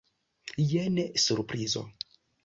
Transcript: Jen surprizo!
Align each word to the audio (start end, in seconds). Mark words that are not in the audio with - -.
Jen 0.69 0.95
surprizo! 1.23 1.83